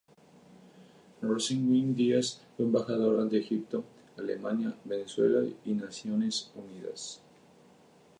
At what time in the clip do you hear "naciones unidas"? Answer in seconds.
5.73-7.21